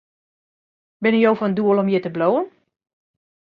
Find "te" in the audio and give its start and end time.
2.05-2.13